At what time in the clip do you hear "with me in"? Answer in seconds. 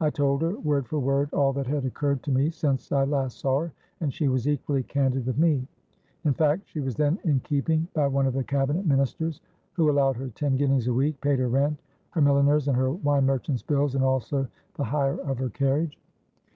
5.26-6.32